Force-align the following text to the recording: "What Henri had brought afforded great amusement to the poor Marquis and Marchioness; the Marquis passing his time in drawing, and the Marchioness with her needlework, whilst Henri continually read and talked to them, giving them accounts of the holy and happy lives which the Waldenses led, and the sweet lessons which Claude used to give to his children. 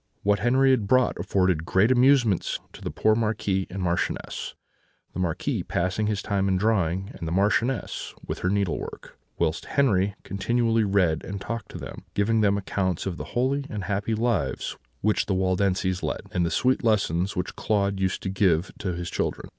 "What 0.23 0.39
Henri 0.39 0.71
had 0.71 0.87
brought 0.87 1.19
afforded 1.19 1.63
great 1.63 1.91
amusement 1.91 2.57
to 2.73 2.81
the 2.81 2.89
poor 2.89 3.13
Marquis 3.13 3.67
and 3.69 3.83
Marchioness; 3.83 4.55
the 5.13 5.19
Marquis 5.19 5.61
passing 5.61 6.07
his 6.07 6.23
time 6.23 6.47
in 6.47 6.57
drawing, 6.57 7.11
and 7.13 7.27
the 7.27 7.31
Marchioness 7.31 8.15
with 8.25 8.39
her 8.39 8.49
needlework, 8.49 9.15
whilst 9.37 9.65
Henri 9.77 10.15
continually 10.23 10.83
read 10.83 11.23
and 11.23 11.39
talked 11.39 11.69
to 11.69 11.77
them, 11.77 12.05
giving 12.15 12.41
them 12.41 12.57
accounts 12.57 13.05
of 13.05 13.17
the 13.17 13.25
holy 13.37 13.65
and 13.69 13.83
happy 13.83 14.15
lives 14.15 14.75
which 15.01 15.27
the 15.27 15.35
Waldenses 15.35 16.01
led, 16.01 16.21
and 16.31 16.43
the 16.43 16.49
sweet 16.49 16.83
lessons 16.83 17.35
which 17.35 17.55
Claude 17.55 17.99
used 17.99 18.23
to 18.23 18.29
give 18.29 18.71
to 18.79 18.93
his 18.93 19.07
children. 19.07 19.49